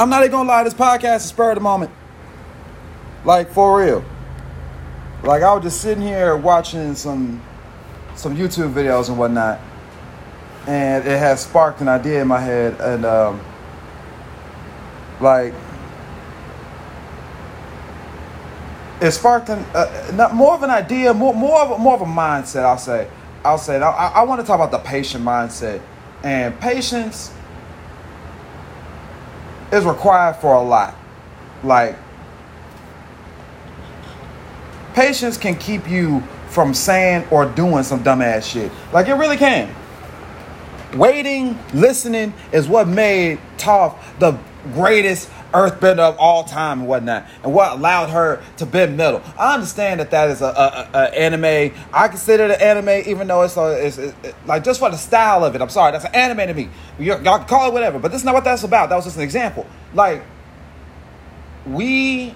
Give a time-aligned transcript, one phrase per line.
[0.00, 1.90] I'm not even gonna lie, this podcast is spur of the moment.
[3.22, 4.02] Like for real.
[5.22, 7.42] Like I was just sitting here watching some
[8.14, 9.60] some YouTube videos and whatnot,
[10.66, 13.42] and it has sparked an idea in my head, and um,
[15.20, 15.52] like
[19.02, 22.00] it sparked an, uh, not more of an idea, more more of a, more of
[22.00, 22.62] a mindset.
[22.62, 23.06] I'll say,
[23.44, 23.78] I'll say.
[23.78, 25.82] I, I want to talk about the patient mindset,
[26.22, 27.34] and patience
[29.72, 30.94] is required for a lot.
[31.62, 31.96] Like
[34.94, 38.72] patience can keep you from saying or doing some dumbass shit.
[38.92, 39.74] Like it really can.
[40.94, 44.36] Waiting, listening is what made Toph the
[44.74, 49.22] greatest earthbender of all time and whatnot, and what allowed her to bend metal.
[49.38, 51.74] I understand that that is a, a, a anime.
[51.92, 53.98] I consider it an anime, even though it's, a, it's,
[54.46, 55.62] like just for the style of it.
[55.62, 56.68] I'm sorry, that's an anime to me.
[56.98, 58.88] Y'all can call it whatever, but this is not what that's about.
[58.90, 59.66] That was just an example.
[59.94, 60.22] Like
[61.66, 62.34] we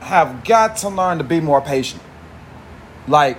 [0.00, 2.02] have got to learn to be more patient.
[3.08, 3.38] Like,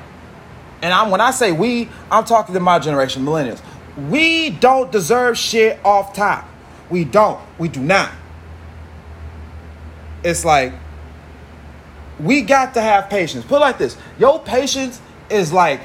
[0.82, 3.62] and I'm when I say we, I'm talking to my generation, millennials.
[4.10, 6.48] We don't deserve shit off top.
[6.90, 7.42] We don't.
[7.58, 8.12] We do not.
[10.24, 10.74] It's like
[12.20, 13.46] we got to have patience.
[13.46, 15.82] Put like this: your patience is like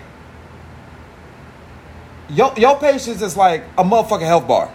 [2.30, 4.72] your your patience is like a motherfucking health bar.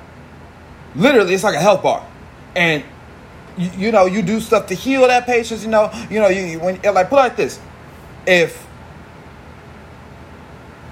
[0.96, 2.08] Literally, it's like a health bar,
[2.56, 2.84] and
[3.58, 5.64] you, you know you do stuff to heal that patience.
[5.64, 7.60] You know, you know you when like put like this:
[8.26, 8.66] if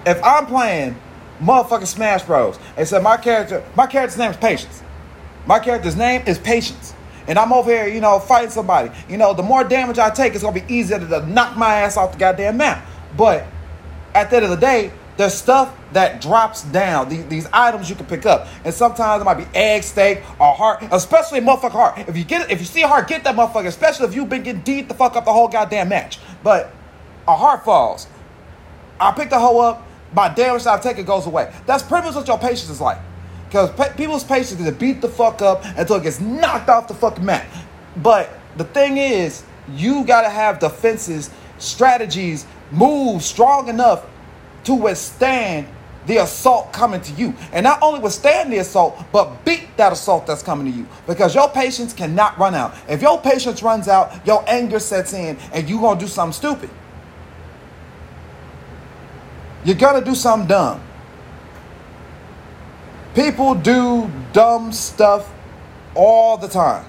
[0.05, 0.95] if I'm playing
[1.41, 2.58] motherfucking Smash Bros.
[2.77, 4.81] and said my character, my character's name is Patience.
[5.45, 6.93] My character's name is Patience.
[7.27, 8.91] And I'm over here, you know, fighting somebody.
[9.09, 11.97] You know, the more damage I take, it's gonna be easier to knock my ass
[11.97, 12.85] off the goddamn map.
[13.17, 13.45] But
[14.13, 17.07] at the end of the day, there's stuff that drops down.
[17.07, 20.53] These, these items you can pick up, and sometimes it might be egg, steak, or
[20.53, 20.83] heart.
[20.91, 21.99] Especially a motherfucker heart.
[22.09, 23.67] If you get if you see a heart, get that motherfucker.
[23.67, 26.19] Especially if you've been getting deep the fuck up the whole goddamn match.
[26.43, 26.71] But
[27.27, 28.07] a heart falls.
[28.99, 29.85] I pick the hoe up
[30.15, 31.53] my damage I've taken goes away.
[31.65, 32.97] That's pretty much what your patience is like.
[33.55, 36.93] Because people's patience is to beat the fuck up until it gets knocked off the
[36.93, 37.48] fucking mat.
[37.95, 44.05] But the thing is, you gotta have defenses, strategies, moves strong enough
[44.65, 45.67] to withstand
[46.05, 47.33] the assault coming to you.
[47.54, 50.86] And not only withstand the assault, but beat that assault that's coming to you.
[51.08, 52.76] Because your patience cannot run out.
[52.89, 56.70] If your patience runs out, your anger sets in and you're gonna do something stupid.
[59.64, 60.82] You're gonna do something dumb.
[63.15, 65.31] People do dumb stuff
[65.95, 66.86] all the time.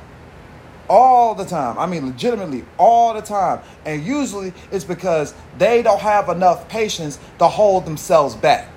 [0.88, 1.78] All the time.
[1.78, 3.60] I mean, legitimately, all the time.
[3.84, 8.68] And usually it's because they don't have enough patience to hold themselves back.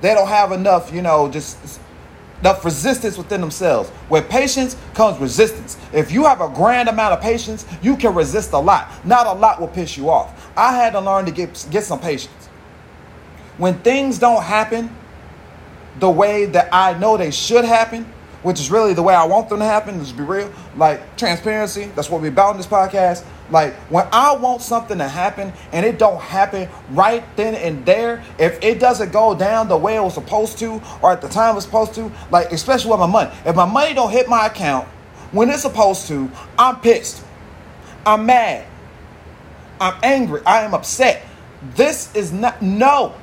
[0.00, 1.80] They don't have enough, you know, just
[2.40, 3.92] enough resistance within themselves.
[4.08, 5.76] With patience comes resistance.
[5.92, 8.90] If you have a grand amount of patience, you can resist a lot.
[9.04, 10.50] Not a lot will piss you off.
[10.56, 12.48] I had to learn to get, get some patience
[13.58, 14.96] when things don't happen
[16.00, 18.04] the way that I know they should happen,
[18.42, 21.86] which is really the way I want them to happen, let's be real, like transparency,
[21.94, 23.24] that's what we're about in this podcast.
[23.50, 28.22] Like when I want something to happen and it don't happen right then and there,
[28.38, 31.52] if it doesn't go down the way it was supposed to or at the time
[31.52, 33.30] it was supposed to, like especially with my money.
[33.44, 34.86] If my money don't hit my account
[35.32, 37.24] when it's supposed to, I'm pissed.
[38.06, 38.66] I'm mad.
[39.80, 40.42] I'm angry.
[40.46, 41.22] I am upset.
[41.74, 43.14] This is not no.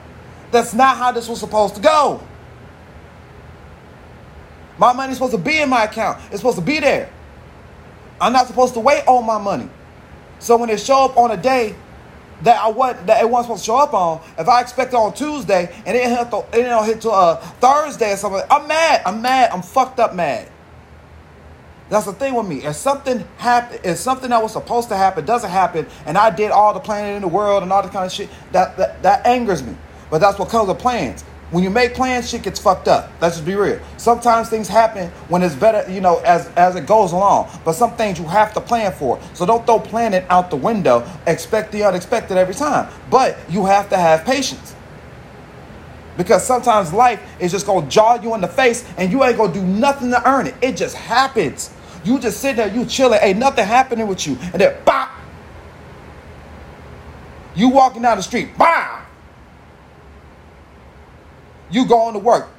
[0.52, 2.22] That's not how this was supposed to go.
[4.78, 6.20] My money's supposed to be in my account.
[6.28, 7.10] It's supposed to be there.
[8.20, 9.70] I'm not supposed to wait on my money.
[10.40, 11.76] So when it show up on a day
[12.44, 14.96] that I wasn't that it wasn't supposed to show up on, if I expect it
[14.96, 18.68] on Tuesday and it hit to, it don't hit to a Thursday or something, I'm
[18.68, 19.02] mad.
[19.06, 19.52] I'm mad.
[19.52, 20.50] I'm fucked up mad.
[21.90, 22.66] That's the thing with me.
[22.66, 26.52] If something happen, if something that was supposed to happen doesn't happen, and I did
[26.52, 29.26] all the planning in the world and all the kind of shit, that that, that
[29.26, 29.76] angers me.
[30.10, 31.24] But that's what comes with plans.
[31.50, 33.10] When you make plans, shit gets fucked up.
[33.22, 33.80] Let's just be real.
[33.96, 37.50] Sometimes things happen when it's better, you know, as as it goes along.
[37.64, 39.18] But some things you have to plan for.
[39.34, 41.10] So don't throw planning out the window.
[41.26, 42.92] Expect the unexpected every time.
[43.10, 44.76] But you have to have patience.
[46.18, 49.54] Because sometimes life is just gonna jaw you in the face and you ain't gonna
[49.54, 50.56] do nothing to earn it.
[50.62, 51.72] It just happens.
[52.04, 54.38] You just sit there, you chilling, ain't nothing happening with you.
[54.52, 55.12] And then bop!
[57.56, 58.87] You walking down the street, bam!
[61.70, 62.50] You going to work.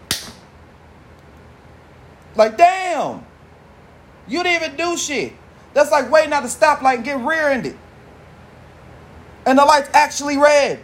[2.35, 3.25] Like, damn.
[4.27, 5.33] You didn't even do shit.
[5.75, 7.77] That's like waiting at the stoplight and get rear-ended.
[9.47, 10.81] And the light's actually red.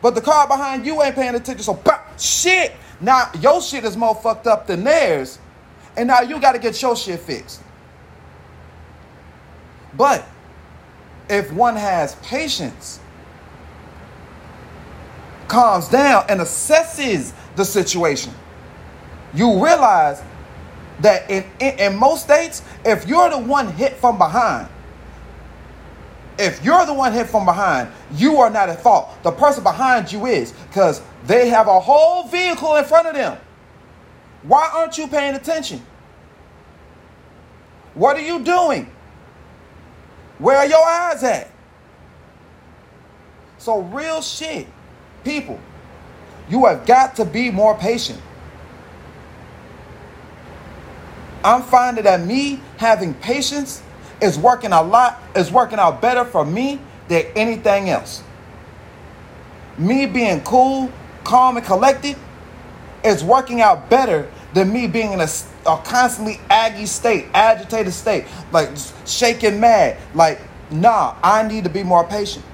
[0.00, 1.64] But the car behind you ain't paying attention.
[1.64, 1.82] So,
[2.18, 2.72] shit.
[3.00, 5.38] Now, your shit is more fucked up than theirs.
[5.96, 7.62] And now you got to get your shit fixed.
[9.96, 10.26] But
[11.28, 13.00] if one has patience,
[15.48, 18.32] calms down, and assesses the situation,
[19.34, 20.22] you realize
[21.00, 24.68] that in, in, in, most states, if you're the one hit from behind,
[26.38, 29.10] if you're the one hit from behind, you are not at fault.
[29.22, 33.38] The person behind you is because they have a whole vehicle in front of them.
[34.42, 35.82] Why aren't you paying attention?
[37.94, 38.90] What are you doing?
[40.38, 41.50] Where are your eyes at?
[43.58, 44.66] So, real shit,
[45.26, 45.58] people,
[46.48, 48.22] you have got to be more patient.
[51.44, 53.82] I'm finding that me having patience
[54.22, 58.22] is working a lot, is working out better for me than anything else.
[59.76, 60.90] Me being cool,
[61.24, 62.16] calm, and collected
[63.04, 65.28] is working out better than me being in a,
[65.66, 68.70] a constantly aggy state, agitated state, like
[69.04, 69.98] shaking mad.
[70.14, 70.40] Like,
[70.70, 72.44] nah, I need to be more patient.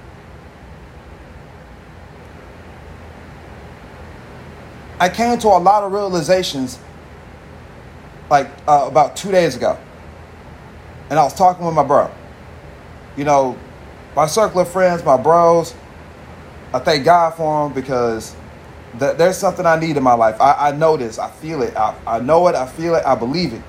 [5.03, 6.79] I came to a lot of realizations
[8.29, 9.77] like uh, about two days ago.
[11.09, 12.09] And I was talking with my bro.
[13.17, 13.59] You know,
[14.15, 15.75] my circle of friends, my bros,
[16.73, 18.33] I thank God for them because
[18.97, 20.39] th- there's something I need in my life.
[20.39, 21.19] I, I know this.
[21.19, 21.75] I feel it.
[21.75, 22.55] I, I know it.
[22.55, 23.05] I feel it.
[23.05, 23.61] I believe it.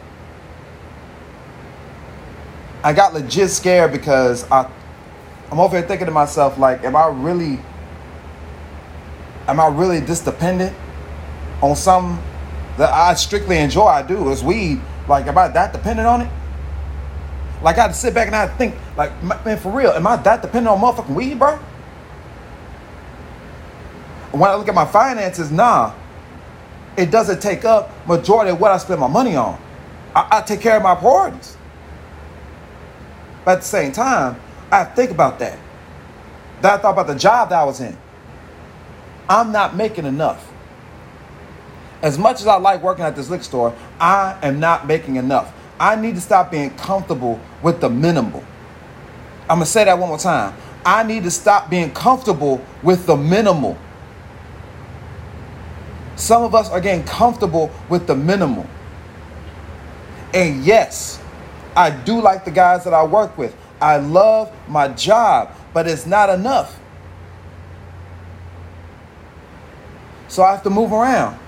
[2.85, 4.71] I got legit scared because I,
[5.51, 7.59] I'm over here thinking to myself, like, am I really,
[9.49, 10.77] am I really this dependent
[11.71, 12.23] on something
[12.77, 13.87] that I strictly enjoy?
[13.87, 14.31] I do.
[14.31, 14.81] It's weed.
[15.09, 16.31] Like, am I that dependent on it?
[17.63, 20.17] Like, I had to sit back and I'd think, like, man, for real, am I
[20.17, 21.59] that dependent on motherfucking weed, bro?
[24.35, 25.95] when I look at my finances, nah,
[26.97, 29.61] it doesn't take up majority of what I spend my money on.
[30.15, 31.57] I, I take care of my priorities.
[33.45, 34.41] But at the same time,
[34.71, 35.59] I think about that.
[36.63, 37.97] That I thought about the job that I was in.
[39.29, 40.51] I'm not making enough.
[42.05, 45.55] As much as I like working at this liquor store, I am not making enough.
[45.81, 48.45] I need to stop being comfortable with the minimal.
[49.49, 50.55] I'm gonna say that one more time.
[50.85, 53.79] I need to stop being comfortable with the minimal.
[56.17, 58.67] Some of us are getting comfortable with the minimal.
[60.35, 61.19] And yes,
[61.75, 63.56] I do like the guys that I work with.
[63.81, 66.79] I love my job, but it's not enough.
[70.29, 71.41] So I have to move around.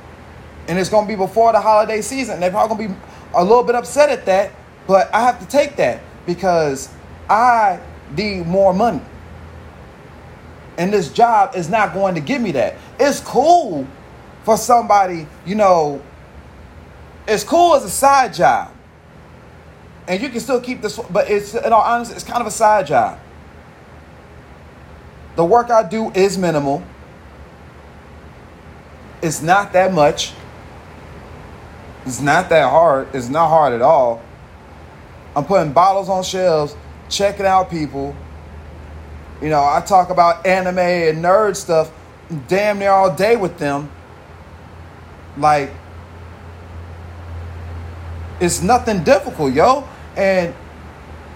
[0.69, 2.41] And it's going to be before the holiday season.
[2.41, 4.53] They're probably going to be a little bit upset at that,
[4.87, 6.89] but I have to take that because
[7.29, 7.81] I
[8.17, 9.03] need more money.
[10.79, 12.77] And this job is not going to give me that.
[12.99, 13.87] It's cool
[14.45, 16.03] for somebody, you know,
[17.27, 18.73] it's cool as a side job.
[20.07, 22.53] And you can still keep this, but it's, in all honesty, it's kind of a
[22.53, 23.19] side job.
[25.35, 26.83] The work I do is minimal.
[29.21, 30.33] It's not that much.
[32.07, 33.09] It's not that hard.
[33.13, 34.23] It's not hard at all.
[35.35, 36.77] I'm putting bottles on shelves,
[37.09, 38.15] checking out people.
[39.43, 41.91] You know, I talk about anime and nerd stuff
[42.49, 43.91] damn near all day with them.
[45.37, 45.71] Like,
[48.41, 49.87] it's nothing difficult, yo.
[50.17, 50.55] And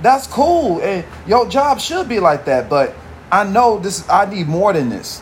[0.03, 0.81] that's cool.
[0.83, 2.71] And your job should be like that.
[2.71, 2.95] But
[3.31, 5.21] I know this, I need more than this.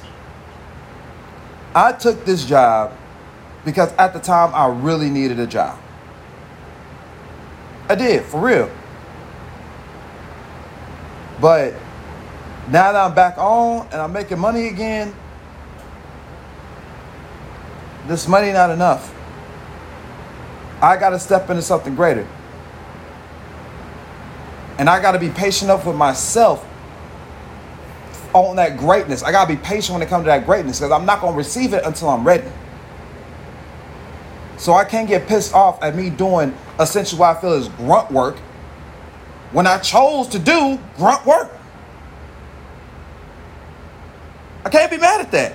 [1.74, 2.92] I took this job
[3.64, 5.78] because at the time I really needed a job.
[7.88, 8.70] I did, for real.
[11.40, 11.72] But
[12.70, 15.14] now that I'm back on and I'm making money again,
[18.06, 19.14] this money not enough.
[20.80, 22.26] I got to step into something greater.
[24.78, 26.64] And I got to be patient enough with myself
[28.32, 29.22] on that greatness.
[29.22, 31.32] I got to be patient when it comes to that greatness because I'm not going
[31.32, 32.48] to receive it until I'm ready.
[34.58, 38.10] So I can't get pissed off at me doing essentially what I feel is grunt
[38.10, 38.36] work
[39.52, 41.50] when I chose to do grunt work.
[44.64, 45.54] I can't be mad at that.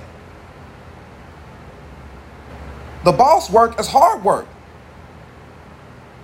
[3.04, 4.46] The boss work is hard work.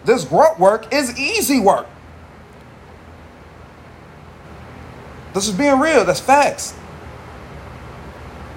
[0.07, 1.87] This grunt work is easy work.
[5.35, 6.05] This is being real.
[6.05, 6.75] That's facts.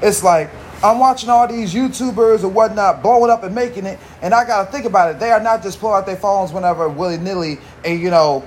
[0.01, 0.49] It's like
[0.83, 4.69] I'm watching all these YouTubers and whatnot blowing up and making it, and I gotta
[4.69, 5.19] think about it.
[5.19, 8.43] They are not just pulling out their phones whenever willy nilly and you know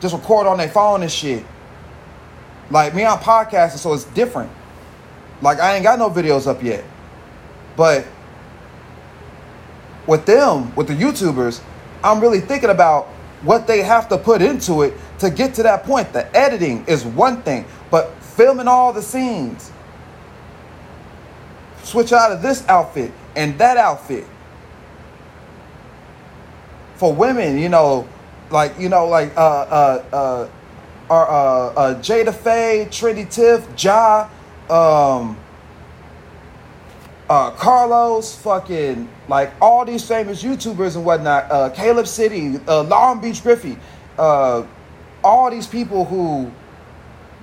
[0.00, 1.44] just record on their phone and shit.
[2.70, 4.50] Like me, I'm podcasting, so it's different.
[5.42, 6.84] Like I ain't got no videos up yet,
[7.76, 8.04] but
[10.08, 11.62] with them, with the YouTubers,
[12.02, 13.06] I'm really thinking about
[13.42, 16.12] what they have to put into it to get to that point.
[16.12, 19.70] The editing is one thing, but filming all the scenes,
[21.94, 24.24] switch out of this outfit and that outfit.
[26.96, 28.08] For women, you know,
[28.50, 30.48] like you know, like uh uh uh
[31.10, 34.28] are uh, uh Jada Faye, Trinity Tiff, Ja,
[34.68, 35.36] um
[37.28, 43.20] uh, Carlos, fucking like all these famous YouTubers and whatnot, uh, Caleb City, uh, Long
[43.20, 43.78] Beach Griffy,
[44.18, 44.64] uh,
[45.22, 46.50] all these people who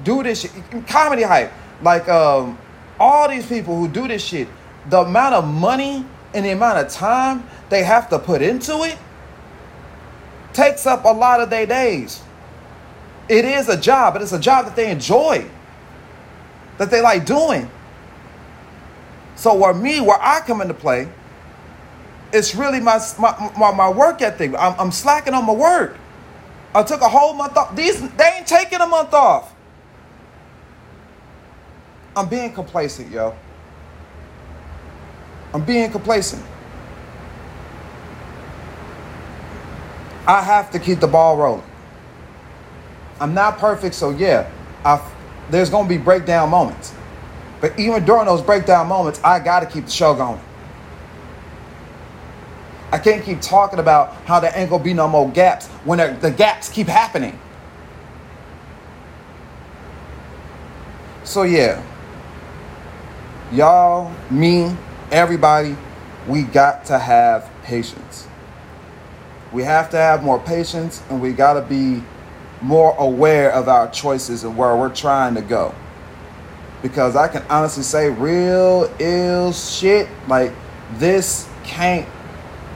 [0.03, 0.51] do this shit,
[0.88, 2.58] comedy hype, like um,
[3.01, 4.48] all these people who do this shit,
[4.89, 8.98] the amount of money and the amount of time they have to put into it
[10.53, 12.22] takes up a lot of their days.
[13.27, 15.46] It is a job, but it's a job that they enjoy,
[16.77, 17.70] that they like doing.
[19.36, 21.08] So where me, where I come into play,
[22.34, 24.53] it's really my my, my, my work ethic.
[24.58, 25.98] I'm, I'm slacking on my work.
[26.75, 27.75] I took a whole month off.
[27.75, 29.50] These they ain't taking a month off.
[32.15, 33.36] I'm being complacent, yo.
[35.53, 36.44] I'm being complacent.
[40.27, 41.63] I have to keep the ball rolling.
[43.20, 44.50] I'm not perfect, so yeah,
[44.84, 45.01] I,
[45.50, 46.94] there's gonna be breakdown moments.
[47.60, 50.41] But even during those breakdown moments, I got to keep the show going.
[52.91, 56.32] I can't keep talking about how there ain't gonna be no more gaps when the
[56.32, 57.39] gaps keep happening.
[61.24, 61.82] So yeah,
[63.51, 64.75] y'all, me,
[65.12, 65.75] everybody,
[66.27, 68.27] we got to have patience.
[69.51, 72.01] We have to have more patience and we got to be
[72.62, 75.74] more aware of our choices and where we're trying to go
[76.81, 80.51] because I can honestly say real ill shit like
[80.93, 82.08] this can't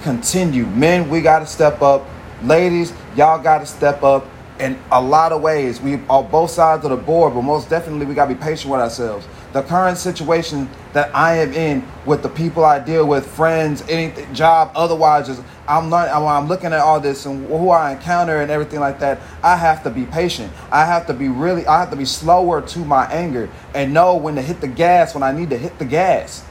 [0.01, 0.65] continue.
[0.65, 2.05] Men, we got to step up.
[2.43, 4.27] Ladies, y'all got to step up
[4.59, 5.81] in a lot of ways.
[5.81, 8.71] We on both sides of the board, but most definitely we got to be patient
[8.71, 9.27] with ourselves.
[9.53, 14.33] The current situation that I am in with the people I deal with, friends, anything,
[14.33, 16.13] job, otherwise, just I'm learning.
[16.13, 19.19] I'm looking at all this and who I encounter and everything like that.
[19.41, 20.51] I have to be patient.
[20.71, 21.65] I have to be really.
[21.65, 25.13] I have to be slower to my anger and know when to hit the gas
[25.13, 26.45] when I need to hit the gas.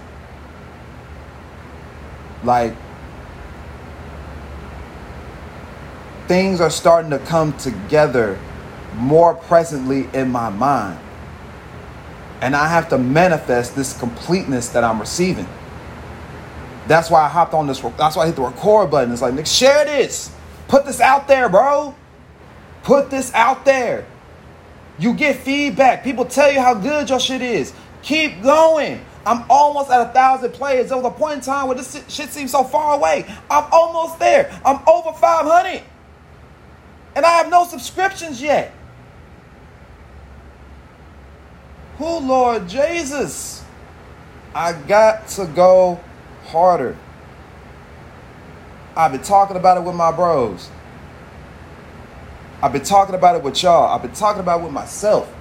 [2.42, 2.74] Like
[6.26, 8.38] things are starting to come together
[8.96, 10.98] more presently in my mind.
[12.40, 15.48] And I have to manifest this completeness that I'm receiving.
[16.86, 17.80] That's why I hopped on this.
[17.80, 19.12] That's why I hit the record button.
[19.12, 20.34] It's like, Nick, share this.
[20.68, 21.94] Put this out there, bro.
[22.82, 24.06] Put this out there.
[24.98, 26.04] You get feedback.
[26.04, 27.72] People tell you how good your shit is.
[28.02, 29.00] Keep going.
[29.26, 30.90] I'm almost at a thousand players.
[30.90, 33.24] There was a point in time where this shit seems so far away.
[33.50, 34.52] I'm almost there.
[34.64, 35.82] I'm over 500.
[37.14, 38.72] And I have no subscriptions yet.
[41.98, 43.62] Who, Lord Jesus?
[44.54, 46.00] I got to go
[46.46, 46.96] harder.
[48.96, 50.70] I've been talking about it with my bros.
[52.62, 53.94] I've been talking about it with y'all.
[53.94, 55.32] I've been talking about it with myself.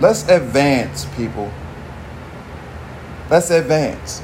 [0.00, 1.50] Let's advance, people.
[3.28, 4.22] Let's advance.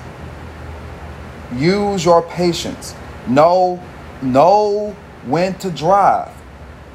[1.54, 2.94] Use your patience.
[3.26, 3.82] Know,
[4.22, 4.94] know
[5.26, 6.32] when to drive.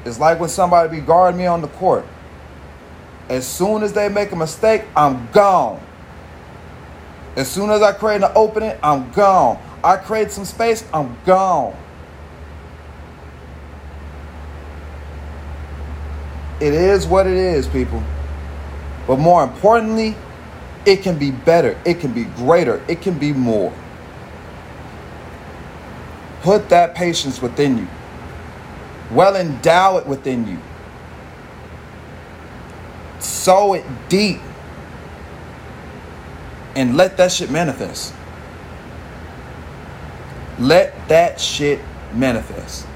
[0.04, 2.04] It's like when somebody be guarding me on the court.
[3.28, 5.80] As soon as they make a mistake, I'm gone.
[7.36, 9.58] As soon as I create an opening, I'm gone.
[9.82, 11.76] I create some space, I'm gone.
[16.60, 18.02] It is what it is, people.
[19.06, 20.14] But more importantly,
[20.84, 23.72] it can be better, it can be greater, it can be more.
[26.42, 27.88] Put that patience within you.
[29.12, 30.58] Well, endow it within you.
[33.20, 34.40] Sow it deep.
[36.74, 38.14] And let that shit manifest.
[40.58, 41.80] Let that shit
[42.14, 42.86] manifest.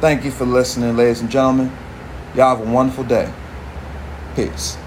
[0.00, 1.72] Thank you for listening, ladies and gentlemen.
[2.34, 3.32] Y'all have a wonderful day.
[4.36, 4.78] Peace.